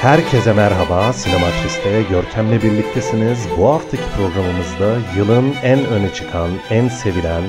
Herkese 0.00 0.52
merhaba. 0.52 1.12
Sinematris'te 1.12 2.02
Görkem'le 2.10 2.62
birliktesiniz. 2.62 3.38
Bu 3.58 3.68
haftaki 3.68 4.02
programımızda 4.16 4.96
yılın 5.16 5.54
en 5.62 5.86
öne 5.86 6.14
çıkan, 6.14 6.50
en 6.70 6.88
sevilen, 6.88 7.42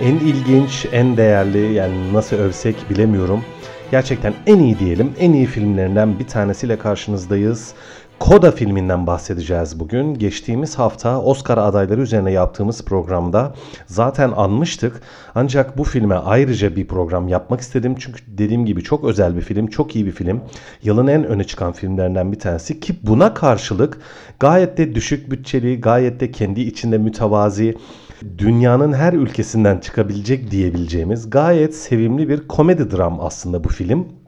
en 0.00 0.14
ilginç, 0.14 0.86
en 0.92 1.16
değerli 1.16 1.72
yani 1.72 2.12
nasıl 2.12 2.36
övsek 2.36 2.90
bilemiyorum. 2.90 3.44
Gerçekten 3.90 4.34
en 4.46 4.58
iyi 4.58 4.78
diyelim, 4.78 5.12
en 5.18 5.32
iyi 5.32 5.46
filmlerinden 5.46 6.18
bir 6.18 6.26
tanesiyle 6.26 6.78
karşınızdayız. 6.78 7.74
Koda 8.20 8.50
filminden 8.50 9.06
bahsedeceğiz 9.06 9.80
bugün. 9.80 10.14
Geçtiğimiz 10.14 10.78
hafta 10.78 11.22
Oscar 11.22 11.58
adayları 11.58 12.00
üzerine 12.00 12.32
yaptığımız 12.32 12.84
programda 12.84 13.54
zaten 13.86 14.32
anmıştık. 14.36 15.02
Ancak 15.34 15.78
bu 15.78 15.84
filme 15.84 16.14
ayrıca 16.14 16.76
bir 16.76 16.86
program 16.86 17.28
yapmak 17.28 17.60
istedim. 17.60 17.94
Çünkü 17.98 18.20
dediğim 18.26 18.66
gibi 18.66 18.82
çok 18.82 19.04
özel 19.04 19.36
bir 19.36 19.40
film, 19.40 19.66
çok 19.66 19.96
iyi 19.96 20.06
bir 20.06 20.12
film. 20.12 20.40
Yılın 20.82 21.06
en 21.06 21.24
öne 21.24 21.44
çıkan 21.44 21.72
filmlerinden 21.72 22.32
bir 22.32 22.38
tanesi 22.38 22.80
ki 22.80 22.94
buna 23.02 23.34
karşılık 23.34 23.98
gayet 24.40 24.78
de 24.78 24.94
düşük 24.94 25.30
bütçeli, 25.30 25.80
gayet 25.80 26.20
de 26.20 26.30
kendi 26.30 26.60
içinde 26.60 26.98
mütevazi, 26.98 27.74
dünyanın 28.38 28.92
her 28.92 29.12
ülkesinden 29.12 29.78
çıkabilecek 29.78 30.50
diyebileceğimiz 30.50 31.30
gayet 31.30 31.76
sevimli 31.76 32.28
bir 32.28 32.48
komedi 32.48 32.90
dram 32.90 33.20
aslında 33.20 33.64
bu 33.64 33.68
film. 33.68 34.23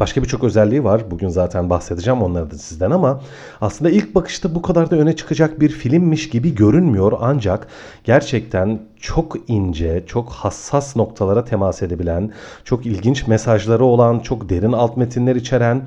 Başka 0.00 0.22
birçok 0.22 0.44
özelliği 0.44 0.84
var. 0.84 1.10
Bugün 1.10 1.28
zaten 1.28 1.70
bahsedeceğim 1.70 2.22
onları 2.22 2.50
da 2.50 2.58
sizden 2.58 2.90
ama 2.90 3.20
aslında 3.60 3.90
ilk 3.90 4.14
bakışta 4.14 4.54
bu 4.54 4.62
kadar 4.62 4.90
da 4.90 4.96
öne 4.96 5.16
çıkacak 5.16 5.60
bir 5.60 5.68
filmmiş 5.68 6.28
gibi 6.28 6.54
görünmüyor. 6.54 7.12
Ancak 7.20 7.66
gerçekten 8.04 8.80
çok 9.00 9.36
ince, 9.48 10.04
çok 10.06 10.30
hassas 10.30 10.96
noktalara 10.96 11.44
temas 11.44 11.82
edebilen, 11.82 12.32
çok 12.64 12.86
ilginç 12.86 13.26
mesajları 13.26 13.84
olan, 13.84 14.18
çok 14.18 14.48
derin 14.48 14.72
alt 14.72 14.96
metinler 14.96 15.36
içeren, 15.36 15.82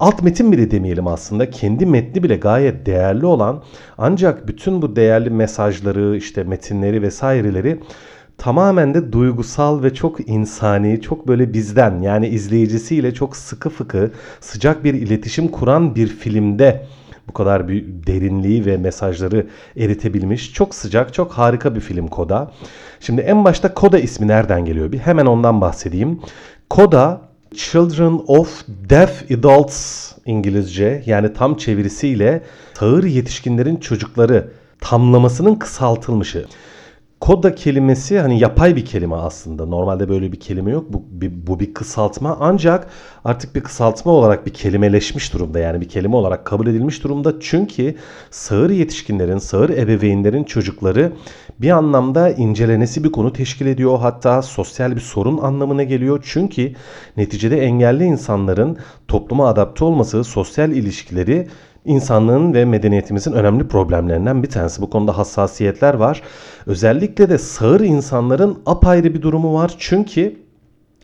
alt 0.00 0.22
metin 0.22 0.52
bile 0.52 0.70
demeyelim 0.70 1.06
aslında, 1.06 1.50
kendi 1.50 1.86
metni 1.86 2.22
bile 2.22 2.36
gayet 2.36 2.86
değerli 2.86 3.26
olan 3.26 3.62
ancak 3.98 4.48
bütün 4.48 4.82
bu 4.82 4.96
değerli 4.96 5.30
mesajları, 5.30 6.16
işte 6.16 6.44
metinleri 6.44 7.02
vesaireleri 7.02 7.80
tamamen 8.38 8.94
de 8.94 9.12
duygusal 9.12 9.82
ve 9.82 9.94
çok 9.94 10.28
insani, 10.28 11.00
çok 11.00 11.28
böyle 11.28 11.52
bizden 11.52 12.02
yani 12.02 12.28
izleyicisiyle 12.28 13.14
çok 13.14 13.36
sıkı 13.36 13.70
fıkı, 13.70 14.10
sıcak 14.40 14.84
bir 14.84 14.94
iletişim 14.94 15.48
kuran 15.48 15.94
bir 15.94 16.06
filmde 16.06 16.86
bu 17.28 17.32
kadar 17.32 17.68
bir 17.68 17.84
derinliği 18.06 18.66
ve 18.66 18.76
mesajları 18.76 19.46
eritebilmiş. 19.76 20.52
Çok 20.52 20.74
sıcak, 20.74 21.14
çok 21.14 21.32
harika 21.32 21.74
bir 21.74 21.80
film 21.80 22.08
Koda. 22.08 22.50
Şimdi 23.00 23.20
en 23.20 23.44
başta 23.44 23.74
Koda 23.74 23.98
ismi 23.98 24.28
nereden 24.28 24.64
geliyor? 24.64 24.92
Bir 24.92 24.98
hemen 24.98 25.26
ondan 25.26 25.60
bahsedeyim. 25.60 26.20
Koda 26.70 27.20
Children 27.54 28.20
of 28.26 28.64
Deaf 28.68 29.30
Adults 29.30 30.12
İngilizce 30.26 31.02
yani 31.06 31.32
tam 31.32 31.56
çevirisiyle 31.56 32.42
sağır 32.74 33.04
yetişkinlerin 33.04 33.76
çocukları 33.76 34.48
tamlamasının 34.80 35.54
kısaltılmışı. 35.54 36.46
Koda 37.24 37.54
kelimesi 37.54 38.20
hani 38.20 38.38
yapay 38.38 38.76
bir 38.76 38.84
kelime 38.84 39.16
aslında. 39.16 39.66
Normalde 39.66 40.08
böyle 40.08 40.32
bir 40.32 40.40
kelime 40.40 40.70
yok. 40.70 40.84
Bu 40.88 41.04
bir, 41.10 41.46
bu 41.46 41.60
bir 41.60 41.74
kısaltma 41.74 42.36
ancak 42.40 42.86
artık 43.24 43.54
bir 43.54 43.60
kısaltma 43.60 44.12
olarak 44.12 44.46
bir 44.46 44.52
kelimeleşmiş 44.52 45.32
durumda. 45.32 45.58
Yani 45.58 45.80
bir 45.80 45.88
kelime 45.88 46.16
olarak 46.16 46.44
kabul 46.44 46.66
edilmiş 46.66 47.04
durumda. 47.04 47.34
Çünkü 47.40 47.94
sağır 48.30 48.70
yetişkinlerin, 48.70 49.38
sağır 49.38 49.70
ebeveynlerin 49.70 50.44
çocukları 50.44 51.12
bir 51.60 51.70
anlamda 51.70 52.30
incelenesi 52.30 53.04
bir 53.04 53.12
konu 53.12 53.32
teşkil 53.32 53.66
ediyor. 53.66 53.98
Hatta 53.98 54.42
sosyal 54.42 54.96
bir 54.96 55.00
sorun 55.00 55.38
anlamına 55.38 55.82
geliyor. 55.82 56.24
Çünkü 56.26 56.72
neticede 57.16 57.60
engelli 57.60 58.04
insanların 58.04 58.78
topluma 59.08 59.48
adapte 59.48 59.84
olması, 59.84 60.24
sosyal 60.24 60.70
ilişkileri 60.70 61.48
insanlığın 61.84 62.54
ve 62.54 62.64
medeniyetimizin 62.64 63.32
önemli 63.32 63.68
problemlerinden 63.68 64.42
bir 64.42 64.50
tanesi. 64.50 64.82
Bu 64.82 64.90
konuda 64.90 65.18
hassasiyetler 65.18 65.94
var. 65.94 66.22
Özellikle 66.66 67.28
de 67.28 67.38
sağır 67.38 67.80
insanların 67.80 68.58
apayrı 68.66 69.14
bir 69.14 69.22
durumu 69.22 69.54
var. 69.54 69.74
Çünkü 69.78 70.43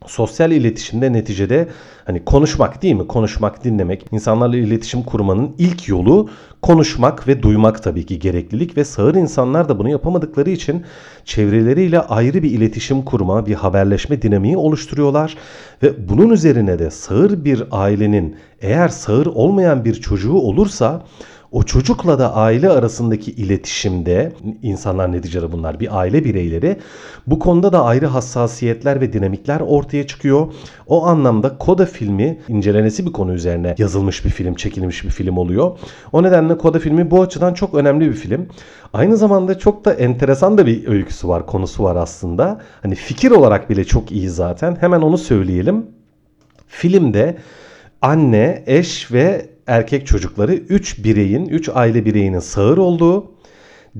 sosyal 0.06 0.53
iletişimde 0.53 1.12
neticede 1.12 1.69
hani 2.05 2.25
konuşmak 2.25 2.83
değil 2.83 2.94
mi? 2.94 3.06
Konuşmak, 3.06 3.65
dinlemek, 3.65 4.06
insanlarla 4.12 4.56
iletişim 4.56 5.03
kurmanın 5.03 5.55
ilk 5.59 5.88
yolu 5.88 6.28
konuşmak 6.62 7.28
ve 7.28 7.43
duymak 7.43 7.83
tabii 7.83 8.06
ki. 8.06 8.19
Gereklilik 8.19 8.77
ve 8.77 8.84
sağır 8.84 9.15
insanlar 9.15 9.69
da 9.69 9.78
bunu 9.78 9.89
yapamadıkları 9.89 10.50
için 10.50 10.84
çevreleriyle 11.25 12.00
ayrı 12.00 12.43
bir 12.43 12.50
iletişim 12.50 13.03
kurma, 13.03 13.47
bir 13.47 13.55
haberleşme 13.55 14.22
dinamiği 14.22 14.56
oluşturuyorlar. 14.56 15.37
Ve 15.83 16.09
bunun 16.09 16.31
üzerine 16.31 16.78
de 16.78 16.91
sağır 16.91 17.44
bir 17.44 17.65
ailenin 17.71 18.37
eğer 18.60 18.89
sağır 18.89 19.27
olmayan 19.27 19.84
bir 19.84 19.94
çocuğu 19.94 20.34
olursa 20.34 21.03
o 21.53 21.62
çocukla 21.62 22.19
da 22.19 22.34
aile 22.34 22.69
arasındaki 22.69 23.31
iletişimde 23.31 24.33
insanlar 24.62 25.12
neticede 25.12 25.53
bunlar 25.53 25.81
bir 25.81 25.99
aile 25.99 26.25
bireyleri 26.25 26.77
bu 27.27 27.38
konuda 27.38 27.72
da 27.72 27.84
ayrı 27.84 28.06
hassasiyetler 28.06 29.00
ve 29.00 29.12
dinamikler 29.12 29.60
ortaya 29.60 30.06
çıkıyor. 30.06 30.53
O 30.87 31.06
anlamda 31.06 31.59
Koda 31.59 31.87
filmi 31.87 32.39
incelenesi 32.49 33.06
bir 33.06 33.12
konu 33.12 33.33
üzerine 33.33 33.75
yazılmış 33.78 34.25
bir 34.25 34.31
film, 34.31 34.55
çekilmiş 34.55 35.05
bir 35.05 35.10
film 35.10 35.37
oluyor. 35.37 35.78
O 36.12 36.22
nedenle 36.22 36.59
Koda 36.59 36.78
filmi 36.78 37.10
bu 37.10 37.22
açıdan 37.22 37.55
çok 37.55 37.75
önemli 37.75 38.09
bir 38.09 38.15
film. 38.15 38.49
Aynı 38.93 39.16
zamanda 39.16 39.59
çok 39.59 39.84
da 39.84 39.94
enteresan 39.94 40.59
da 40.59 40.66
bir 40.66 40.89
öyküsü 40.89 41.28
var, 41.28 41.47
konusu 41.47 41.84
var 41.84 41.97
aslında. 41.97 42.60
Hani 42.83 42.94
fikir 42.94 43.31
olarak 43.31 43.71
bile 43.71 43.84
çok 43.84 44.12
iyi 44.12 44.28
zaten. 44.28 44.77
Hemen 44.81 45.00
onu 45.00 45.19
söyleyelim. 45.19 45.87
Filmde 46.69 47.37
anne, 48.03 48.62
eş 48.66 49.12
ve 49.12 49.50
erkek 49.70 50.06
çocukları 50.06 50.54
3 50.54 51.04
bireyin, 51.04 51.47
3 51.47 51.69
aile 51.69 52.04
bireyinin 52.04 52.38
sağır 52.38 52.78
olduğu, 52.78 53.32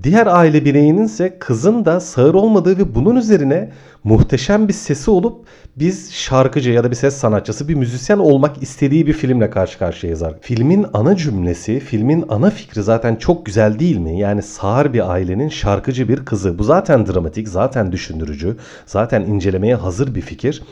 diğer 0.03 0.27
aile 0.27 0.65
bireyinin 0.65 1.05
ise 1.05 1.39
kızın 1.39 1.85
da 1.85 2.01
sağır 2.01 2.35
olmadığı 2.35 2.79
ve 2.79 2.95
bunun 2.95 3.17
üzerine 3.17 3.71
muhteşem 4.05 4.69
bir 4.69 4.73
sesi 4.73 5.11
olup 5.11 5.47
biz 5.77 6.13
şarkıcı 6.13 6.71
ya 6.71 6.85
da 6.85 6.91
bir 6.91 6.97
ses 6.97 7.17
sanatçısı, 7.17 7.69
bir 7.69 7.75
müzisyen 7.75 8.19
olmak 8.19 8.63
istediği 8.63 9.07
bir 9.07 9.13
filmle 9.13 9.51
karşı 9.51 9.79
karşıyayız. 9.79 10.23
Filmin 10.41 10.87
ana 10.93 11.17
cümlesi, 11.17 11.81
filmin 11.81 12.25
ana 12.29 12.51
fikri 12.51 12.83
zaten 12.83 13.17
çok 13.17 13.47
güzel 13.47 13.79
değil 13.79 13.97
mi? 13.97 14.19
Yani 14.19 14.43
sağır 14.43 14.93
bir 14.93 15.11
ailenin 15.13 15.49
şarkıcı 15.49 16.09
bir 16.09 16.25
kızı. 16.25 16.59
Bu 16.59 16.65
zaten 16.65 17.07
dramatik, 17.07 17.49
zaten 17.49 17.93
düşündürücü, 17.93 18.57
zaten 18.87 19.23
incelemeye 19.23 19.75
hazır 19.75 20.15
bir 20.15 20.21
fikir. 20.21 20.63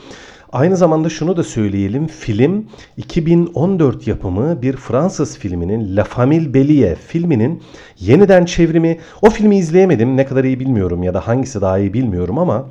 Aynı 0.52 0.76
zamanda 0.76 1.08
şunu 1.08 1.36
da 1.36 1.42
söyleyelim. 1.44 2.06
Film 2.06 2.66
2014 2.96 4.06
yapımı 4.06 4.62
bir 4.62 4.76
Fransız 4.76 5.38
filminin 5.38 5.96
La 5.96 6.04
Famille 6.04 6.54
Bélier 6.54 6.96
filminin 6.96 7.62
yeniden 7.98 8.44
çevrimi. 8.44 8.98
O 9.22 9.30
filmi 9.30 9.58
izleyemedim. 9.58 10.16
Ne 10.16 10.26
kadar 10.26 10.44
iyi 10.44 10.60
bilmiyorum 10.60 11.02
ya 11.02 11.14
da 11.14 11.28
hangisi 11.28 11.60
daha 11.60 11.78
iyi 11.78 11.94
bilmiyorum 11.94 12.38
ama 12.38 12.68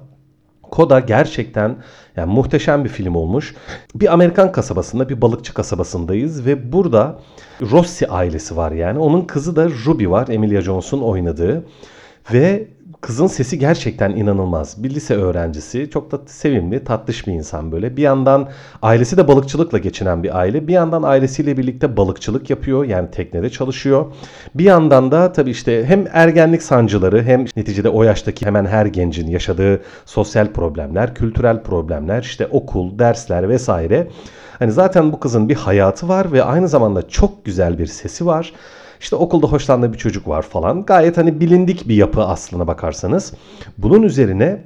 Koda 0.71 0.99
gerçekten 0.99 1.75
yani 2.15 2.33
muhteşem 2.33 2.83
bir 2.83 2.89
film 2.89 3.15
olmuş. 3.15 3.55
Bir 3.95 4.13
Amerikan 4.13 4.51
kasabasında, 4.51 5.09
bir 5.09 5.21
balıkçı 5.21 5.53
kasabasındayız 5.53 6.45
ve 6.45 6.71
burada 6.71 7.19
Rossi 7.61 8.07
ailesi 8.07 8.57
var 8.57 8.71
yani. 8.71 8.99
Onun 8.99 9.21
kızı 9.21 9.55
da 9.55 9.69
Ruby 9.85 10.07
var, 10.07 10.27
Emilia 10.27 10.61
Jones'un 10.61 11.01
oynadığı. 11.01 11.65
Ve 12.33 12.67
Kızın 13.01 13.27
sesi 13.27 13.59
gerçekten 13.59 14.09
inanılmaz. 14.09 14.83
Bir 14.83 14.89
lise 14.89 15.15
öğrencisi. 15.15 15.89
Çok 15.89 16.11
da 16.11 16.19
sevimli, 16.25 16.83
tatlış 16.83 17.27
bir 17.27 17.33
insan 17.33 17.71
böyle. 17.71 17.97
Bir 17.97 18.01
yandan 18.01 18.49
ailesi 18.81 19.17
de 19.17 19.27
balıkçılıkla 19.27 19.77
geçinen 19.77 20.23
bir 20.23 20.37
aile. 20.39 20.67
Bir 20.67 20.73
yandan 20.73 21.03
ailesiyle 21.03 21.57
birlikte 21.57 21.97
balıkçılık 21.97 22.49
yapıyor. 22.49 22.85
Yani 22.85 23.11
teknede 23.11 23.49
çalışıyor. 23.49 24.05
Bir 24.55 24.63
yandan 24.63 25.11
da 25.11 25.31
tabii 25.31 25.49
işte 25.49 25.85
hem 25.85 26.05
ergenlik 26.13 26.63
sancıları 26.63 27.23
hem 27.23 27.45
neticede 27.55 27.89
o 27.89 28.03
yaştaki 28.03 28.45
hemen 28.45 28.65
her 28.65 28.85
gencin 28.85 29.27
yaşadığı 29.27 29.81
sosyal 30.05 30.47
problemler, 30.47 31.15
kültürel 31.15 31.63
problemler, 31.63 32.21
işte 32.21 32.47
okul, 32.47 32.99
dersler 32.99 33.49
vesaire. 33.49 34.07
Hani 34.59 34.71
zaten 34.71 35.11
bu 35.11 35.19
kızın 35.19 35.49
bir 35.49 35.55
hayatı 35.55 36.07
var 36.07 36.31
ve 36.31 36.43
aynı 36.43 36.67
zamanda 36.67 37.07
çok 37.07 37.45
güzel 37.45 37.77
bir 37.77 37.85
sesi 37.85 38.25
var. 38.25 38.53
İşte 38.99 39.15
okulda 39.15 39.47
hoşlandığı 39.47 39.93
bir 39.93 39.97
çocuk 39.97 40.27
var 40.27 40.41
falan. 40.41 40.85
Gayet 40.85 41.17
hani 41.17 41.39
bilindik 41.39 41.87
bir 41.87 41.95
yapı 41.95 42.23
aslına 42.23 42.67
bakarsanız. 42.67 43.33
Bunun 43.77 44.03
üzerine 44.03 44.63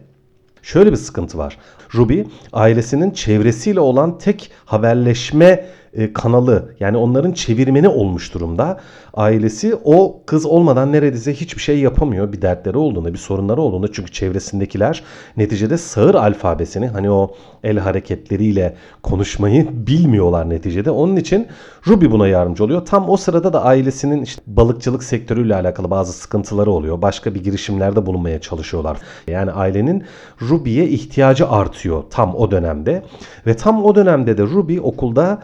şöyle 0.62 0.92
bir 0.92 0.98
sıkıntı 0.98 1.38
var. 1.38 1.58
Ruby 1.96 2.22
ailesinin 2.54 3.12
çevresiyle 3.12 3.80
olan 3.80 4.18
tek 4.18 4.52
haberleşme 4.66 5.66
e, 5.94 6.14
kanalı 6.14 6.76
yani 6.80 6.98
onların 6.98 7.32
çevirmeni 7.32 7.90
olmuş 7.90 8.34
durumda. 8.34 8.80
Ailesi 9.14 9.76
o 9.84 10.22
kız 10.26 10.46
olmadan 10.46 10.92
neredeyse 10.92 11.34
hiçbir 11.34 11.62
şey 11.62 11.80
yapamıyor. 11.80 12.34
Bir 12.34 12.42
dertleri 12.42 12.78
olduğunda, 12.78 13.14
bir 13.14 13.18
sorunları 13.18 13.62
olduğunda 13.62 13.92
çünkü 13.92 14.12
çevresindekiler 14.12 15.04
neticede 15.38 15.78
sağır 15.78 16.16
alfabesini 16.16 16.88
hani 16.88 17.12
o 17.12 17.36
el 17.64 17.78
hareketleriyle 17.78 18.76
konuşmayı 19.04 19.68
bilmiyorlar 19.88 20.50
neticede. 20.50 20.92
Onun 20.92 21.16
için 21.16 21.48
Ruby 21.88 22.06
buna 22.06 22.28
yardımcı 22.28 22.64
oluyor. 22.64 22.86
Tam 22.86 23.10
o 23.10 23.18
sırada 23.18 23.54
da 23.54 23.64
ailesinin 23.64 24.22
işte 24.22 24.42
balıkçılık 24.48 25.04
sektörüyle 25.04 25.56
alakalı 25.56 25.90
bazı 25.90 26.14
sıkıntıları 26.14 26.72
oluyor. 26.72 27.02
Başka 27.02 27.36
bir 27.36 27.44
girişimlerde 27.44 28.06
bulunmaya 28.06 28.42
çalışıyorlar. 28.42 28.98
Yani 29.28 29.52
ailenin 29.52 30.04
Ruby'ye 30.42 30.88
ihtiyacı 30.88 31.50
artıyor 31.50 32.04
tam 32.10 32.36
o 32.36 32.52
dönemde. 32.52 33.04
Ve 33.48 33.56
tam 33.56 33.86
o 33.86 33.96
dönemde 33.96 34.38
de 34.38 34.44
Ruby 34.44 34.80
okulda 34.80 35.42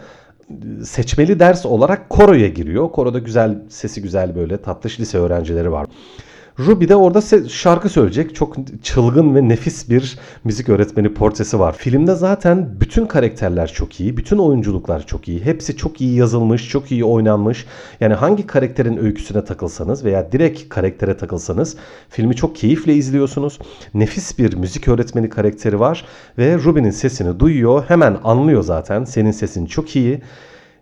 seçmeli 0.83 1.39
ders 1.39 1.65
olarak 1.65 2.09
koroya 2.09 2.47
giriyor. 2.47 2.91
Koroda 2.91 3.19
güzel, 3.19 3.57
sesi 3.69 4.01
güzel 4.01 4.35
böyle 4.35 4.61
tatlış 4.61 4.99
lise 4.99 5.17
öğrencileri 5.17 5.71
var. 5.71 5.87
Ruby 6.59 6.87
de 6.87 6.95
orada 6.95 7.47
şarkı 7.49 7.89
söyleyecek. 7.89 8.35
Çok 8.35 8.55
çılgın 8.83 9.35
ve 9.35 9.49
nefis 9.49 9.89
bir 9.89 10.19
müzik 10.43 10.69
öğretmeni 10.69 11.13
portresi 11.13 11.59
var. 11.59 11.75
Filmde 11.77 12.15
zaten 12.15 12.75
bütün 12.81 13.05
karakterler 13.05 13.73
çok 13.73 13.99
iyi. 13.99 14.17
Bütün 14.17 14.37
oyunculuklar 14.37 15.05
çok 15.07 15.27
iyi. 15.27 15.45
Hepsi 15.45 15.77
çok 15.77 16.01
iyi 16.01 16.15
yazılmış, 16.15 16.69
çok 16.69 16.91
iyi 16.91 17.05
oynanmış. 17.05 17.65
Yani 17.99 18.13
hangi 18.13 18.47
karakterin 18.47 18.97
öyküsüne 18.97 19.45
takılsanız 19.45 20.05
veya 20.05 20.31
direkt 20.31 20.69
karaktere 20.69 21.17
takılsanız 21.17 21.77
filmi 22.09 22.35
çok 22.35 22.55
keyifle 22.55 22.93
izliyorsunuz. 22.93 23.59
Nefis 23.93 24.39
bir 24.39 24.53
müzik 24.53 24.87
öğretmeni 24.87 25.29
karakteri 25.29 25.79
var 25.79 26.05
ve 26.37 26.57
Ruby'nin 26.57 26.91
sesini 26.91 27.39
duyuyor. 27.39 27.83
Hemen 27.87 28.17
anlıyor 28.23 28.63
zaten. 28.63 29.03
Senin 29.03 29.31
sesin 29.31 29.65
çok 29.65 29.95
iyi. 29.95 30.21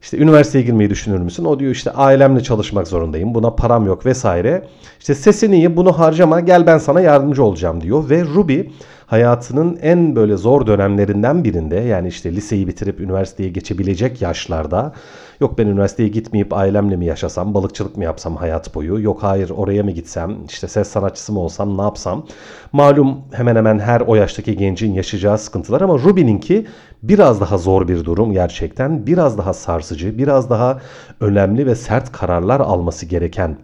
İşte 0.05 0.17
üniversiteye 0.17 0.63
girmeyi 0.63 0.89
düşünür 0.89 1.19
müsün? 1.19 1.45
O 1.45 1.59
diyor 1.59 1.71
işte 1.71 1.91
ailemle 1.91 2.43
çalışmak 2.43 2.87
zorundayım. 2.87 3.35
Buna 3.35 3.55
param 3.55 3.85
yok 3.85 4.05
vesaire. 4.05 4.63
İşte 4.99 5.15
sesini 5.15 5.55
iyi 5.55 5.77
bunu 5.77 5.99
harcama 5.99 6.39
gel 6.39 6.67
ben 6.67 6.77
sana 6.77 7.01
yardımcı 7.01 7.43
olacağım 7.43 7.81
diyor. 7.81 8.09
Ve 8.09 8.23
Ruby 8.23 8.61
hayatının 9.05 9.79
en 9.81 10.15
böyle 10.15 10.37
zor 10.37 10.67
dönemlerinden 10.67 11.43
birinde 11.43 11.75
yani 11.75 12.07
işte 12.07 12.31
liseyi 12.31 12.67
bitirip 12.67 12.99
üniversiteye 12.99 13.49
geçebilecek 13.49 14.21
yaşlarda 14.21 14.93
yok 15.39 15.57
ben 15.57 15.67
üniversiteye 15.67 16.09
gitmeyip 16.09 16.53
ailemle 16.53 16.95
mi 16.95 17.05
yaşasam 17.05 17.53
balıkçılık 17.53 17.97
mı 17.97 18.03
yapsam 18.03 18.35
hayat 18.35 18.75
boyu 18.75 19.01
yok 19.01 19.23
hayır 19.23 19.49
oraya 19.49 19.83
mı 19.83 19.91
gitsem 19.91 20.45
işte 20.49 20.67
ses 20.67 20.87
sanatçısı 20.87 21.33
mı 21.33 21.39
olsam 21.39 21.77
ne 21.77 21.81
yapsam 21.81 22.25
malum 22.71 23.21
hemen 23.31 23.55
hemen 23.55 23.79
her 23.79 24.01
o 24.01 24.15
yaştaki 24.15 24.57
gencin 24.57 24.93
yaşayacağı 24.93 25.37
sıkıntılar 25.37 25.81
ama 25.81 25.93
Ruby'ninki 25.93 26.65
biraz 27.03 27.41
daha 27.41 27.57
zor 27.57 27.87
bir 27.87 28.05
durum 28.05 28.31
gerçekten 28.31 29.07
biraz 29.07 29.37
daha 29.37 29.53
sarsıcı 29.53 30.17
biraz 30.17 30.49
daha 30.49 30.81
önemli 31.19 31.65
ve 31.65 31.75
sert 31.75 32.11
kararlar 32.11 32.59
alması 32.59 33.05
gereken 33.05 33.57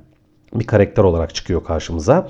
bir 0.54 0.68
karakter 0.68 1.04
olarak 1.04 1.36
çıkıyor 1.36 1.64
karşımıza. 1.64 2.30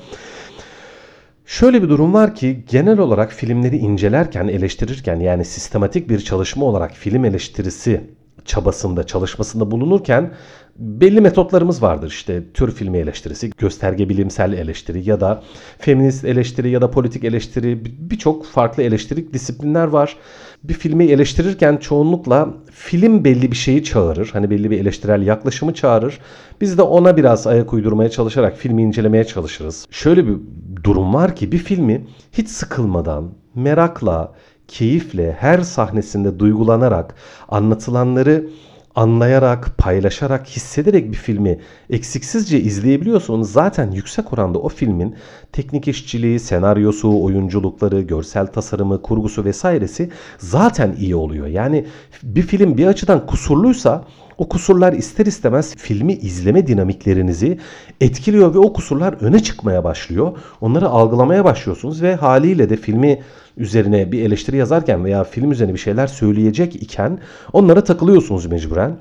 Şöyle 1.51 1.83
bir 1.83 1.89
durum 1.89 2.13
var 2.13 2.35
ki 2.35 2.63
genel 2.69 2.99
olarak 2.99 3.31
filmleri 3.33 3.77
incelerken, 3.77 4.47
eleştirirken 4.47 5.19
yani 5.19 5.45
sistematik 5.45 6.09
bir 6.09 6.19
çalışma 6.19 6.65
olarak 6.65 6.91
film 6.91 7.25
eleştirisi 7.25 8.01
çabasında, 8.45 9.03
çalışmasında 9.03 9.71
bulunurken 9.71 10.31
belli 10.77 11.21
metotlarımız 11.21 11.81
vardır. 11.81 12.07
İşte 12.07 12.43
tür 12.53 12.71
filmi 12.71 12.97
eleştirisi, 12.97 13.49
gösterge 13.57 14.09
bilimsel 14.09 14.53
eleştiri 14.53 15.09
ya 15.09 15.21
da 15.21 15.43
feminist 15.79 16.25
eleştiri 16.25 16.69
ya 16.69 16.81
da 16.81 16.91
politik 16.91 17.23
eleştiri 17.23 17.81
birçok 17.85 18.45
farklı 18.45 18.83
eleştirik 18.83 19.33
disiplinler 19.33 19.87
var. 19.87 20.17
Bir 20.63 20.73
filmi 20.73 21.05
eleştirirken 21.05 21.77
çoğunlukla 21.77 22.49
film 22.71 23.23
belli 23.23 23.51
bir 23.51 23.55
şeyi 23.55 23.83
çağırır. 23.83 24.29
Hani 24.33 24.49
belli 24.49 24.71
bir 24.71 24.79
eleştirel 24.79 25.21
yaklaşımı 25.27 25.73
çağırır. 25.73 26.19
Biz 26.61 26.77
de 26.77 26.81
ona 26.81 27.17
biraz 27.17 27.47
ayak 27.47 27.73
uydurmaya 27.73 28.09
çalışarak 28.09 28.57
filmi 28.57 28.81
incelemeye 28.81 29.23
çalışırız. 29.23 29.87
Şöyle 29.91 30.27
bir 30.27 30.37
durum 30.83 31.13
var 31.13 31.35
ki 31.35 31.51
bir 31.51 31.57
filmi 31.57 32.07
hiç 32.31 32.49
sıkılmadan, 32.49 33.31
merakla, 33.55 34.33
keyifle, 34.71 35.37
her 35.39 35.59
sahnesinde 35.61 36.39
duygulanarak 36.39 37.15
anlatılanları 37.49 38.47
anlayarak, 38.95 39.77
paylaşarak, 39.77 40.47
hissederek 40.47 41.11
bir 41.11 41.17
filmi 41.17 41.59
eksiksizce 41.91 42.59
izleyebiliyorsanız 42.59 43.51
zaten 43.51 43.91
yüksek 43.91 44.33
oranda 44.33 44.59
o 44.59 44.69
filmin 44.69 45.15
teknik 45.51 45.87
işçiliği, 45.87 46.39
senaryosu, 46.39 47.23
oyunculukları, 47.23 48.01
görsel 48.01 48.47
tasarımı, 48.47 49.01
kurgusu 49.01 49.45
vesairesi 49.45 50.09
zaten 50.37 50.95
iyi 50.99 51.15
oluyor. 51.15 51.47
Yani 51.47 51.85
bir 52.23 52.41
film 52.41 52.77
bir 52.77 52.85
açıdan 52.85 53.25
kusurluysa 53.25 54.05
o 54.37 54.49
kusurlar 54.49 54.93
ister 54.93 55.25
istemez 55.25 55.75
filmi 55.75 56.13
izleme 56.13 56.67
dinamiklerinizi 56.67 57.59
etkiliyor 58.01 58.53
ve 58.53 58.59
o 58.59 58.73
kusurlar 58.73 59.13
öne 59.13 59.39
çıkmaya 59.39 59.83
başlıyor. 59.83 60.37
Onları 60.61 60.89
algılamaya 60.89 61.45
başlıyorsunuz 61.45 62.01
ve 62.01 62.15
haliyle 62.15 62.69
de 62.69 62.75
filmi 62.77 63.21
üzerine 63.57 64.11
bir 64.11 64.21
eleştiri 64.21 64.57
yazarken 64.57 65.05
veya 65.05 65.23
film 65.23 65.51
üzerine 65.51 65.73
bir 65.73 65.79
şeyler 65.79 66.07
söyleyecek 66.07 66.75
iken 66.75 67.19
onlara 67.53 67.83
takılıyorsunuz 67.83 68.45
mecburen. 68.45 68.97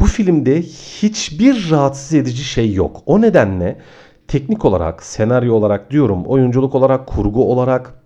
Bu 0.00 0.06
filmde 0.06 0.62
hiçbir 1.02 1.70
rahatsız 1.70 2.14
edici 2.14 2.44
şey 2.44 2.72
yok. 2.72 3.02
O 3.06 3.20
nedenle 3.20 3.78
teknik 4.28 4.64
olarak, 4.64 5.02
senaryo 5.02 5.54
olarak 5.54 5.90
diyorum, 5.90 6.24
oyunculuk 6.24 6.74
olarak, 6.74 7.06
kurgu 7.06 7.52
olarak 7.52 8.04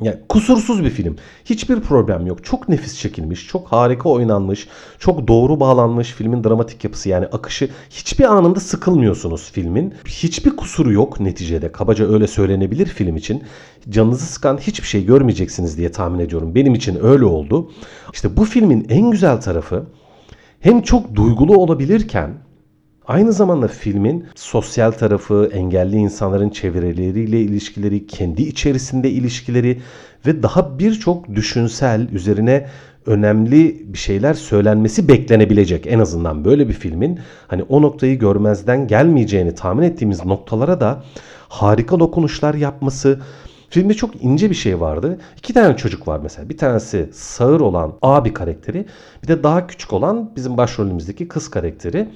yani 0.00 0.16
kusursuz 0.28 0.84
bir 0.84 0.90
film. 0.90 1.16
Hiçbir 1.44 1.80
problem 1.80 2.26
yok. 2.26 2.44
Çok 2.44 2.68
nefis 2.68 2.98
çekilmiş, 2.98 3.46
çok 3.46 3.68
harika 3.68 4.08
oynanmış, 4.08 4.68
çok 4.98 5.28
doğru 5.28 5.60
bağlanmış 5.60 6.12
filmin 6.12 6.44
dramatik 6.44 6.84
yapısı 6.84 7.08
yani 7.08 7.26
akışı. 7.26 7.68
Hiçbir 7.90 8.24
anında 8.24 8.60
sıkılmıyorsunuz 8.60 9.50
filmin. 9.52 9.94
Hiçbir 10.06 10.56
kusuru 10.56 10.92
yok 10.92 11.20
neticede. 11.20 11.72
Kabaca 11.72 12.12
öyle 12.12 12.26
söylenebilir 12.26 12.86
film 12.86 13.16
için. 13.16 13.42
Canınızı 13.88 14.26
sıkan 14.26 14.58
hiçbir 14.58 14.86
şey 14.86 15.06
görmeyeceksiniz 15.06 15.78
diye 15.78 15.92
tahmin 15.92 16.18
ediyorum. 16.18 16.54
Benim 16.54 16.74
için 16.74 16.98
öyle 17.04 17.24
oldu. 17.24 17.70
İşte 18.12 18.36
bu 18.36 18.44
filmin 18.44 18.86
en 18.88 19.10
güzel 19.10 19.40
tarafı 19.40 19.84
hem 20.60 20.82
çok 20.82 21.14
duygulu 21.14 21.56
olabilirken 21.56 22.30
Aynı 23.10 23.32
zamanda 23.32 23.68
filmin 23.68 24.26
sosyal 24.34 24.90
tarafı, 24.90 25.50
engelli 25.52 25.96
insanların 25.96 26.48
çevreleriyle 26.48 27.40
ilişkileri, 27.40 28.06
kendi 28.06 28.42
içerisinde 28.42 29.10
ilişkileri 29.10 29.80
ve 30.26 30.42
daha 30.42 30.78
birçok 30.78 31.34
düşünsel, 31.34 32.08
üzerine 32.12 32.66
önemli 33.06 33.82
bir 33.92 33.98
şeyler 33.98 34.34
söylenmesi 34.34 35.08
beklenebilecek. 35.08 35.86
En 35.86 35.98
azından 35.98 36.44
böyle 36.44 36.68
bir 36.68 36.72
filmin 36.72 37.18
hani 37.48 37.62
o 37.62 37.82
noktayı 37.82 38.18
görmezden 38.18 38.86
gelmeyeceğini 38.86 39.54
tahmin 39.54 39.82
ettiğimiz 39.82 40.24
noktalara 40.24 40.80
da 40.80 41.04
harika 41.48 42.00
dokunuşlar 42.00 42.54
yapması, 42.54 43.20
Filmde 43.70 43.94
çok 43.94 44.22
ince 44.22 44.50
bir 44.50 44.54
şey 44.54 44.80
vardı. 44.80 45.18
İki 45.38 45.54
tane 45.54 45.76
çocuk 45.76 46.08
var 46.08 46.20
mesela. 46.22 46.48
Bir 46.48 46.56
tanesi 46.56 47.10
sağır 47.12 47.60
olan 47.60 47.92
abi 48.02 48.34
karakteri. 48.34 48.86
Bir 49.22 49.28
de 49.28 49.42
daha 49.42 49.66
küçük 49.66 49.92
olan 49.92 50.32
bizim 50.36 50.56
başrolümüzdeki 50.56 51.28
kız 51.28 51.50
karakteri. 51.50 52.08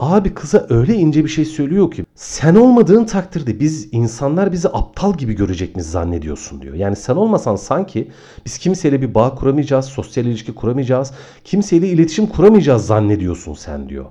Abi 0.00 0.34
kıza 0.34 0.66
öyle 0.70 0.94
ince 0.94 1.24
bir 1.24 1.28
şey 1.28 1.44
söylüyor 1.44 1.90
ki 1.90 2.04
sen 2.14 2.54
olmadığın 2.54 3.04
takdirde 3.04 3.60
biz 3.60 3.88
insanlar 3.92 4.52
bizi 4.52 4.68
aptal 4.68 5.14
gibi 5.14 5.32
görecek 5.32 5.76
mi 5.76 5.82
zannediyorsun 5.82 6.62
diyor. 6.62 6.74
Yani 6.74 6.96
sen 6.96 7.16
olmasan 7.16 7.56
sanki 7.56 8.10
biz 8.46 8.58
kimseyle 8.58 9.02
bir 9.02 9.14
bağ 9.14 9.34
kuramayacağız, 9.34 9.84
sosyal 9.84 10.26
ilişki 10.26 10.54
kuramayacağız, 10.54 11.12
kimseyle 11.44 11.88
iletişim 11.88 12.26
kuramayacağız 12.26 12.86
zannediyorsun 12.86 13.54
sen 13.54 13.88
diyor. 13.88 14.04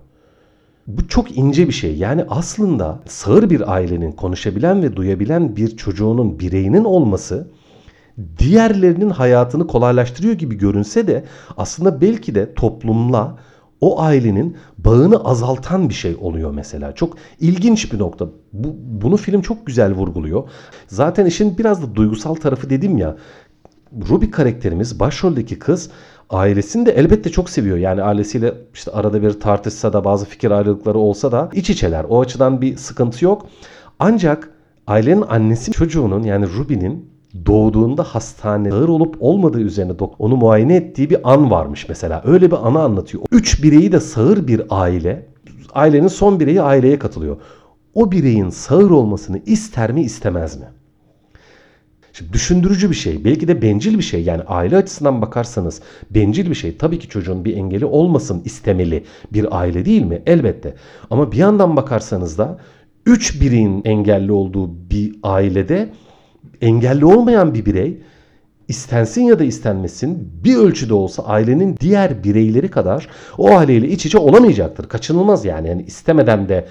Bu 0.87 1.07
çok 1.07 1.37
ince 1.37 1.67
bir 1.67 1.73
şey. 1.73 1.97
Yani 1.97 2.25
aslında 2.29 2.99
sağır 3.07 3.49
bir 3.49 3.73
ailenin 3.73 4.11
konuşabilen 4.11 4.83
ve 4.83 4.95
duyabilen 4.95 5.55
bir 5.55 5.77
çocuğunun 5.77 6.39
bireyinin 6.39 6.83
olması 6.83 7.47
diğerlerinin 8.39 9.09
hayatını 9.09 9.67
kolaylaştırıyor 9.67 10.33
gibi 10.33 10.57
görünse 10.57 11.07
de 11.07 11.25
aslında 11.57 12.01
belki 12.01 12.35
de 12.35 12.53
toplumla 12.53 13.37
o 13.81 14.01
ailenin 14.01 14.57
bağını 14.77 15.15
azaltan 15.15 15.89
bir 15.89 15.93
şey 15.93 16.17
oluyor 16.21 16.51
mesela. 16.51 16.95
Çok 16.95 17.17
ilginç 17.39 17.93
bir 17.93 17.99
nokta. 17.99 18.25
Bu, 18.53 18.75
bunu 18.77 19.17
film 19.17 19.41
çok 19.41 19.67
güzel 19.67 19.93
vurguluyor. 19.93 20.49
Zaten 20.87 21.25
işin 21.25 21.57
biraz 21.57 21.83
da 21.83 21.95
duygusal 21.95 22.35
tarafı 22.35 22.69
dedim 22.69 22.97
ya. 22.97 23.15
Ruby 24.09 24.29
karakterimiz 24.29 24.99
başroldeki 24.99 25.59
kız 25.59 25.89
ailesini 26.29 26.85
de 26.85 26.91
elbette 26.91 27.29
çok 27.29 27.49
seviyor. 27.49 27.77
Yani 27.77 28.03
ailesiyle 28.03 28.53
işte 28.73 28.91
arada 28.91 29.21
bir 29.21 29.39
tartışsa 29.39 29.93
da 29.93 30.03
bazı 30.03 30.25
fikir 30.25 30.51
ayrılıkları 30.51 30.97
olsa 30.97 31.31
da 31.31 31.49
iç 31.53 31.69
içeler. 31.69 32.05
O 32.09 32.21
açıdan 32.21 32.61
bir 32.61 32.77
sıkıntı 32.77 33.25
yok. 33.25 33.47
Ancak 33.99 34.49
ailenin 34.87 35.21
annesi 35.21 35.71
çocuğunun 35.71 36.23
yani 36.23 36.47
Ruby'nin 36.57 37.15
doğduğunda 37.45 38.03
hastane 38.03 38.73
ağır 38.73 38.89
olup 38.89 39.17
olmadığı 39.19 39.61
üzerine 39.61 39.93
onu 40.19 40.35
muayene 40.35 40.75
ettiği 40.75 41.09
bir 41.09 41.33
an 41.33 41.51
varmış 41.51 41.89
mesela. 41.89 42.21
Öyle 42.25 42.51
bir 42.51 42.67
anı 42.67 42.79
anlatıyor. 42.79 43.23
Üç 43.31 43.63
bireyi 43.63 43.91
de 43.91 43.99
sağır 43.99 44.47
bir 44.47 44.61
aile. 44.69 45.27
Ailenin 45.73 46.07
son 46.07 46.39
bireyi 46.39 46.61
aileye 46.61 46.99
katılıyor. 46.99 47.37
O 47.93 48.11
bireyin 48.11 48.49
sağır 48.49 48.89
olmasını 48.89 49.41
ister 49.45 49.91
mi 49.91 50.01
istemez 50.01 50.59
mi? 50.59 50.65
Şimdi 52.17 52.33
düşündürücü 52.33 52.89
bir 52.89 52.95
şey. 52.95 53.25
Belki 53.25 53.47
de 53.47 53.61
bencil 53.61 53.97
bir 53.97 54.03
şey. 54.03 54.23
Yani 54.23 54.41
aile 54.43 54.77
açısından 54.77 55.21
bakarsanız 55.21 55.81
bencil 56.09 56.49
bir 56.49 56.55
şey. 56.55 56.77
Tabii 56.77 56.99
ki 56.99 57.09
çocuğun 57.09 57.45
bir 57.45 57.57
engeli 57.57 57.85
olmasın 57.85 58.41
istemeli 58.45 59.03
bir 59.33 59.59
aile 59.59 59.85
değil 59.85 60.01
mi? 60.01 60.21
Elbette. 60.25 60.75
Ama 61.09 61.31
bir 61.31 61.37
yandan 61.37 61.75
bakarsanız 61.75 62.37
da 62.37 62.57
3 63.05 63.41
bireyin 63.41 63.81
engelli 63.85 64.31
olduğu 64.31 64.89
bir 64.89 65.15
ailede 65.23 65.89
engelli 66.61 67.05
olmayan 67.05 67.53
bir 67.53 67.65
birey 67.65 67.97
istensin 68.67 69.21
ya 69.21 69.39
da 69.39 69.43
istenmesin 69.43 70.31
bir 70.43 70.55
ölçüde 70.55 70.93
olsa 70.93 71.23
ailenin 71.23 71.77
diğer 71.79 72.23
bireyleri 72.23 72.67
kadar 72.67 73.07
o 73.37 73.51
aileyle 73.51 73.87
iç 73.87 74.05
içe 74.05 74.17
olamayacaktır. 74.17 74.89
Kaçınılmaz 74.89 75.45
yani. 75.45 75.67
yani 75.67 75.83
istemeden 75.83 76.49
de 76.49 76.65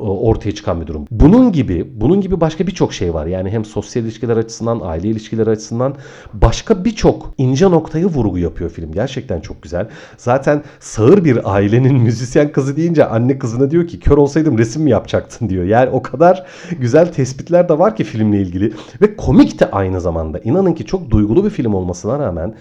ortaya 0.00 0.54
çıkan 0.54 0.80
bir 0.80 0.86
durum. 0.86 1.04
Bunun 1.10 1.52
gibi, 1.52 1.92
bunun 1.94 2.20
gibi 2.20 2.40
başka 2.40 2.66
birçok 2.66 2.92
şey 2.92 3.14
var. 3.14 3.26
Yani 3.26 3.50
hem 3.50 3.64
sosyal 3.64 4.04
ilişkiler 4.04 4.36
açısından, 4.36 4.80
aile 4.82 5.08
ilişkileri 5.08 5.50
açısından 5.50 5.94
başka 6.34 6.84
birçok 6.84 7.34
ince 7.38 7.70
noktayı 7.70 8.06
vurgu 8.06 8.38
yapıyor 8.38 8.70
film. 8.70 8.92
Gerçekten 8.92 9.40
çok 9.40 9.62
güzel. 9.62 9.88
Zaten 10.16 10.62
sağır 10.80 11.24
bir 11.24 11.54
ailenin 11.54 11.94
müzisyen 12.02 12.52
kızı 12.52 12.76
deyince 12.76 13.04
anne 13.04 13.38
kızına 13.38 13.70
diyor 13.70 13.86
ki 13.88 14.00
kör 14.00 14.16
olsaydım 14.16 14.58
resim 14.58 14.82
mi 14.82 14.90
yapacaktın 14.90 15.48
diyor. 15.48 15.64
Yani 15.64 15.90
o 15.90 16.02
kadar 16.02 16.46
güzel 16.78 17.12
tespitler 17.12 17.68
de 17.68 17.78
var 17.78 17.96
ki 17.96 18.04
filmle 18.04 18.40
ilgili 18.40 18.72
ve 19.00 19.16
komik 19.16 19.60
de 19.60 19.70
aynı 19.70 20.00
zamanda. 20.00 20.38
İnanın 20.38 20.72
ki 20.72 20.84
çok 20.84 21.10
duygulu 21.10 21.44
bir 21.44 21.50
film 21.50 21.74
olmasına 21.74 22.18
rağmen 22.18 22.54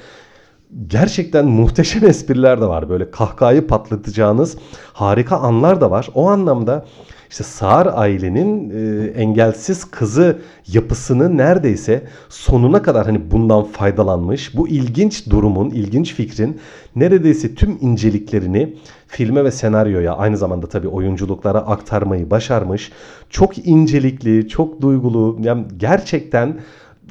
gerçekten 0.87 1.45
muhteşem 1.45 2.05
espriler 2.09 2.61
de 2.61 2.65
var. 2.65 2.89
Böyle 2.89 3.11
kahkahayı 3.11 3.67
patlatacağınız 3.67 4.57
harika 4.93 5.37
anlar 5.37 5.81
da 5.81 5.91
var. 5.91 6.09
O 6.13 6.29
anlamda 6.29 6.85
işte 7.29 7.43
Sağır 7.43 7.87
ailenin 7.93 8.69
e, 8.69 9.07
engelsiz 9.07 9.85
kızı 9.85 10.39
yapısını 10.67 11.37
neredeyse 11.37 12.03
sonuna 12.29 12.81
kadar 12.81 13.05
hani 13.05 13.31
bundan 13.31 13.63
faydalanmış. 13.63 14.57
Bu 14.57 14.67
ilginç 14.67 15.29
durumun, 15.29 15.69
ilginç 15.69 16.13
fikrin 16.13 16.59
neredeyse 16.95 17.55
tüm 17.55 17.77
inceliklerini 17.81 18.75
filme 19.07 19.43
ve 19.43 19.51
senaryoya 19.51 20.15
aynı 20.15 20.37
zamanda 20.37 20.67
tabii 20.67 20.87
oyunculuklara 20.87 21.59
aktarmayı 21.59 22.29
başarmış. 22.29 22.91
Çok 23.29 23.67
incelikli, 23.67 24.47
çok 24.47 24.81
duygulu, 24.81 25.37
yani 25.41 25.65
gerçekten 25.77 26.59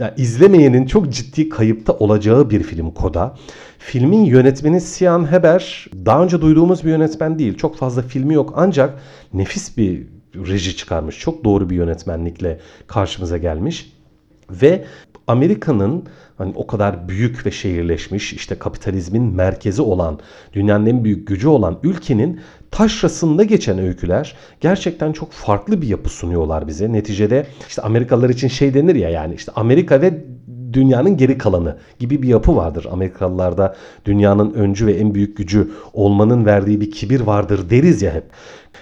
yani 0.00 0.12
izlemeyenin 0.16 0.86
çok 0.86 1.12
ciddi 1.12 1.48
kayıpta 1.48 1.92
olacağı 1.92 2.50
bir 2.50 2.62
film 2.62 2.90
Koda. 2.90 3.34
Filmin 3.78 4.24
yönetmeni 4.24 4.80
Sian 4.80 5.32
Heber 5.32 5.86
daha 6.06 6.24
önce 6.24 6.40
duyduğumuz 6.40 6.84
bir 6.84 6.90
yönetmen 6.90 7.38
değil. 7.38 7.56
Çok 7.56 7.76
fazla 7.76 8.02
filmi 8.02 8.34
yok 8.34 8.52
ancak 8.56 8.98
nefis 9.34 9.76
bir 9.76 10.06
reji 10.34 10.76
çıkarmış. 10.76 11.18
Çok 11.18 11.44
doğru 11.44 11.70
bir 11.70 11.76
yönetmenlikle 11.76 12.60
karşımıza 12.86 13.36
gelmiş. 13.36 13.92
Ve 14.50 14.84
Amerika'nın 15.26 16.04
hani 16.38 16.52
o 16.56 16.66
kadar 16.66 17.08
büyük 17.08 17.46
ve 17.46 17.50
şehirleşmiş 17.50 18.32
işte 18.32 18.58
kapitalizmin 18.58 19.22
merkezi 19.22 19.82
olan 19.82 20.18
dünyanın 20.52 20.86
en 20.86 21.04
büyük 21.04 21.28
gücü 21.28 21.48
olan 21.48 21.78
ülkenin 21.82 22.40
taşrasında 22.70 23.44
geçen 23.44 23.78
öyküler 23.78 24.36
gerçekten 24.60 25.12
çok 25.12 25.32
farklı 25.32 25.82
bir 25.82 25.88
yapı 25.88 26.08
sunuyorlar 26.08 26.68
bize. 26.68 26.92
Neticede 26.92 27.46
işte 27.68 27.82
Amerikalılar 27.82 28.28
için 28.28 28.48
şey 28.48 28.74
denir 28.74 28.94
ya 28.94 29.10
yani 29.10 29.34
işte 29.34 29.52
Amerika 29.56 30.00
ve 30.00 30.24
dünyanın 30.72 31.16
geri 31.16 31.38
kalanı 31.38 31.76
gibi 31.98 32.22
bir 32.22 32.28
yapı 32.28 32.56
vardır. 32.56 32.86
Amerikalılarda 32.90 33.76
dünyanın 34.04 34.52
öncü 34.52 34.86
ve 34.86 34.92
en 34.92 35.14
büyük 35.14 35.36
gücü 35.36 35.70
olmanın 35.92 36.46
verdiği 36.46 36.80
bir 36.80 36.90
kibir 36.90 37.20
vardır 37.20 37.70
deriz 37.70 38.02
ya 38.02 38.14
hep. 38.14 38.24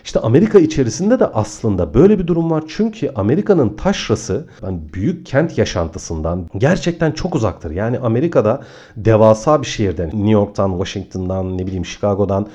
İşte 0.04 0.20
Amerika 0.20 0.58
içerisinde 0.58 1.20
de 1.20 1.26
aslında 1.26 1.94
böyle 1.94 2.18
bir 2.18 2.26
durum 2.26 2.50
var. 2.50 2.64
Çünkü 2.68 3.10
Amerika'nın 3.14 3.76
taşrası 3.76 4.46
yani 4.62 4.78
büyük 4.94 5.26
kent 5.26 5.58
yaşantısından 5.58 6.46
gerçekten 6.58 7.12
çok 7.12 7.34
uzaktır. 7.34 7.70
Yani 7.70 7.98
Amerika'da 7.98 8.60
devasa 8.96 9.62
bir 9.62 9.66
şehirden 9.66 10.06
New 10.06 10.30
York'tan, 10.30 10.70
Washington'dan, 10.70 11.58
ne 11.58 11.66
bileyim 11.66 11.84
Chicago'dan 11.84 12.46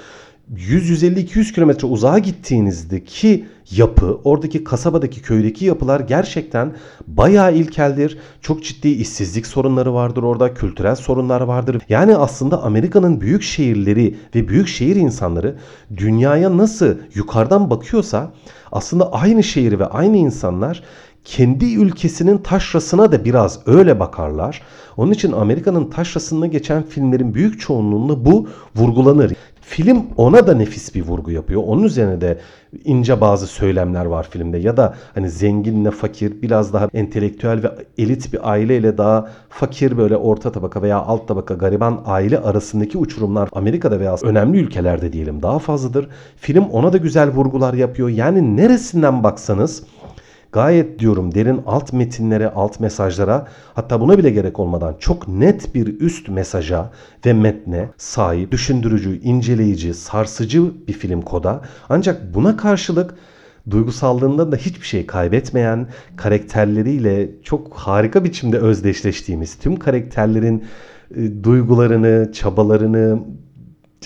100-150-200 0.55 1.53
kilometre 1.53 1.87
uzağa 1.87 2.19
gittiğinizdeki 2.19 3.45
yapı, 3.71 4.19
oradaki 4.23 4.63
kasabadaki 4.63 5.21
köydeki 5.21 5.65
yapılar 5.65 5.99
gerçekten 5.99 6.73
bayağı 7.07 7.55
ilkeldir. 7.55 8.17
Çok 8.41 8.63
ciddi 8.63 8.87
işsizlik 8.89 9.47
sorunları 9.47 9.93
vardır 9.93 10.23
orada, 10.23 10.53
kültürel 10.53 10.95
sorunlar 10.95 11.41
vardır. 11.41 11.77
Yani 11.89 12.15
aslında 12.15 12.63
Amerika'nın 12.63 13.21
büyük 13.21 13.43
şehirleri 13.43 14.15
ve 14.35 14.47
büyük 14.47 14.67
şehir 14.67 14.95
insanları 14.95 15.55
dünyaya 15.97 16.57
nasıl 16.57 16.95
yukarıdan 17.13 17.69
bakıyorsa 17.69 18.33
aslında 18.71 19.13
aynı 19.13 19.43
şehir 19.43 19.79
ve 19.79 19.85
aynı 19.85 20.17
insanlar 20.17 20.83
kendi 21.25 21.75
ülkesinin 21.75 22.37
taşrasına 22.37 23.11
da 23.11 23.25
biraz 23.25 23.59
öyle 23.65 23.99
bakarlar. 23.99 24.61
Onun 24.97 25.11
için 25.11 25.31
Amerika'nın 25.31 25.89
taşrasında 25.89 26.47
geçen 26.47 26.83
filmlerin 26.83 27.33
büyük 27.33 27.59
çoğunluğunda 27.59 28.25
bu 28.25 28.47
vurgulanır. 28.75 29.33
Film 29.71 30.05
ona 30.17 30.47
da 30.47 30.53
nefis 30.53 30.95
bir 30.95 31.01
vurgu 31.01 31.31
yapıyor. 31.31 31.63
Onun 31.65 31.83
üzerine 31.83 32.21
de 32.21 32.37
ince 32.85 33.21
bazı 33.21 33.47
söylemler 33.47 34.05
var 34.05 34.27
filmde. 34.29 34.57
Ya 34.57 34.77
da 34.77 34.93
hani 35.13 35.29
zenginle 35.29 35.91
fakir 35.91 36.41
biraz 36.41 36.73
daha 36.73 36.87
entelektüel 36.93 37.63
ve 37.63 37.71
elit 37.97 38.33
bir 38.33 38.51
aileyle 38.51 38.97
daha 38.97 39.29
fakir 39.49 39.97
böyle 39.97 40.17
orta 40.17 40.51
tabaka 40.51 40.81
veya 40.81 40.97
alt 40.97 41.27
tabaka 41.27 41.53
gariban 41.53 42.01
aile 42.05 42.39
arasındaki 42.39 42.97
uçurumlar 42.97 43.49
Amerika'da 43.51 43.99
veya 43.99 44.15
önemli 44.23 44.57
ülkelerde 44.57 45.13
diyelim 45.13 45.41
daha 45.41 45.59
fazladır. 45.59 46.07
Film 46.37 46.63
ona 46.63 46.93
da 46.93 46.97
güzel 46.97 47.29
vurgular 47.29 47.73
yapıyor. 47.73 48.09
Yani 48.09 48.57
neresinden 48.57 49.23
baksanız 49.23 49.83
gayet 50.51 50.99
diyorum 50.99 51.35
derin 51.35 51.61
alt 51.65 51.93
metinlere, 51.93 52.49
alt 52.49 52.79
mesajlara 52.79 53.47
hatta 53.73 54.01
buna 54.01 54.17
bile 54.17 54.29
gerek 54.29 54.59
olmadan 54.59 54.95
çok 54.99 55.27
net 55.27 55.75
bir 55.75 55.99
üst 55.99 56.29
mesaja 56.29 56.91
ve 57.25 57.33
metne 57.33 57.89
sahip, 57.97 58.51
düşündürücü, 58.51 59.21
inceleyici, 59.21 59.93
sarsıcı 59.93 60.87
bir 60.87 60.93
film 60.93 61.21
koda. 61.21 61.61
Ancak 61.89 62.33
buna 62.33 62.57
karşılık 62.57 63.15
duygusallığından 63.69 64.51
da 64.51 64.55
hiçbir 64.55 64.85
şey 64.85 65.05
kaybetmeyen, 65.05 65.87
karakterleriyle 66.15 67.29
çok 67.43 67.73
harika 67.73 68.23
biçimde 68.23 68.57
özdeşleştiğimiz, 68.57 69.57
tüm 69.57 69.75
karakterlerin 69.75 70.63
e, 71.15 71.43
duygularını, 71.43 72.31
çabalarını, 72.31 73.19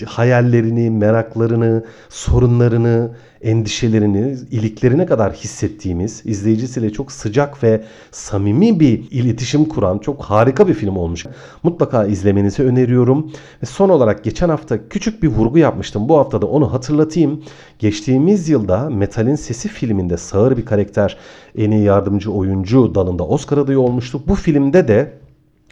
hayallerini, 0.04 0.90
meraklarını, 0.90 1.84
sorunlarını, 2.08 3.10
endişelerini, 3.42 4.36
iliklerine 4.50 5.06
kadar 5.06 5.32
hissettiğimiz, 5.32 6.22
izleyicisiyle 6.24 6.92
çok 6.92 7.12
sıcak 7.12 7.62
ve 7.62 7.84
samimi 8.10 8.80
bir 8.80 9.10
iletişim 9.10 9.64
kuran 9.64 9.98
çok 9.98 10.22
harika 10.22 10.68
bir 10.68 10.74
film 10.74 10.96
olmuş. 10.96 11.26
Mutlaka 11.62 12.06
izlemenizi 12.06 12.62
öneriyorum. 12.62 13.32
Ve 13.62 13.66
son 13.66 13.88
olarak 13.88 14.24
geçen 14.24 14.48
hafta 14.48 14.88
küçük 14.88 15.22
bir 15.22 15.28
vurgu 15.28 15.58
yapmıştım. 15.58 16.08
Bu 16.08 16.18
hafta 16.18 16.42
da 16.42 16.46
onu 16.46 16.72
hatırlatayım. 16.72 17.42
Geçtiğimiz 17.78 18.48
yılda 18.48 18.90
Metal'in 18.90 19.36
Sesi 19.36 19.68
filminde 19.68 20.16
sağır 20.16 20.56
bir 20.56 20.64
karakter 20.64 21.16
en 21.58 21.70
iyi 21.70 21.84
yardımcı 21.84 22.32
oyuncu 22.32 22.94
dalında 22.94 23.26
Oscar 23.26 23.58
adayı 23.58 23.80
olmuştu. 23.80 24.22
Bu 24.26 24.34
filmde 24.34 24.88
de 24.88 25.12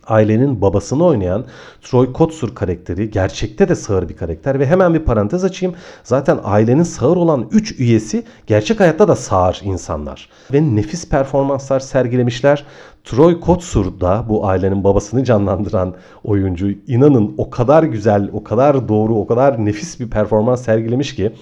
ailenin 0.07 0.61
babasını 0.61 1.05
oynayan 1.05 1.45
Troy 1.83 2.13
Kotsur 2.13 2.55
karakteri 2.55 3.11
gerçekte 3.11 3.69
de 3.69 3.75
sağır 3.75 4.09
bir 4.09 4.17
karakter 4.17 4.59
ve 4.59 4.67
hemen 4.67 4.95
bir 4.95 4.99
parantez 4.99 5.45
açayım. 5.45 5.75
Zaten 6.03 6.39
ailenin 6.45 6.83
sağır 6.83 7.17
olan 7.17 7.49
3 7.51 7.81
üyesi 7.81 8.25
gerçek 8.47 8.81
hayatta 8.81 9.09
da 9.09 9.17
sağır 9.17 9.61
insanlar 9.65 10.29
ve 10.53 10.77
nefis 10.77 11.09
performanslar 11.09 11.81
sergilemişler. 11.81 12.65
Troy 13.05 13.41
Kotsur 13.41 14.01
da 14.01 14.25
bu 14.29 14.47
ailenin 14.47 14.85
babasını 14.85 15.25
canlandıran 15.25 15.95
oyuncu 16.25 16.71
inanın 16.87 17.35
o 17.39 17.51
kadar 17.51 17.83
güzel, 17.83 18.31
o 18.33 18.45
kadar 18.45 18.89
doğru, 18.89 19.15
o 19.15 19.27
kadar 19.27 19.65
nefis 19.65 20.01
bir 20.01 20.11
performans 20.11 20.65
sergilemiş 20.65 21.15
ki 21.15 21.33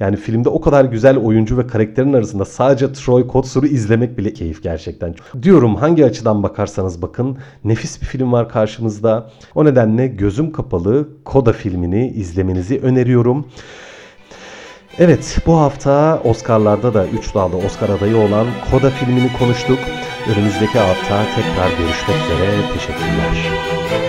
yani 0.00 0.16
filmde 0.16 0.48
o 0.48 0.60
kadar 0.60 0.84
güzel 0.84 1.18
oyuncu 1.18 1.58
ve 1.58 1.66
karakterin 1.66 2.12
arasında 2.12 2.44
sadece 2.44 2.92
Troy 2.92 3.26
Kotsur'u 3.26 3.66
izlemek 3.66 4.18
bile 4.18 4.32
keyif 4.32 4.62
gerçekten. 4.62 5.14
Diyorum 5.42 5.76
hangi 5.76 6.04
açıdan 6.04 6.42
bakarsanız 6.42 7.02
bakın 7.02 7.38
nefis 7.64 8.00
bir 8.00 8.06
film 8.06 8.32
var 8.32 8.48
karşımızda. 8.48 9.30
O 9.54 9.64
nedenle 9.64 10.06
gözüm 10.06 10.52
kapalı 10.52 11.08
Koda 11.24 11.52
filmini 11.52 12.08
izlemenizi 12.08 12.80
öneriyorum. 12.80 13.46
Evet 14.98 15.38
bu 15.46 15.56
hafta 15.56 16.20
Oscar'larda 16.24 16.94
da 16.94 17.06
3 17.06 17.34
dalda 17.34 17.56
Oscar 17.56 17.88
adayı 17.88 18.16
olan 18.16 18.46
Koda 18.70 18.90
filmini 18.90 19.32
konuştuk. 19.38 19.78
Önümüzdeki 20.34 20.78
hafta 20.78 21.24
tekrar 21.34 21.70
görüşmek 21.70 22.16
üzere. 22.24 22.72
Teşekkürler. 22.74 24.05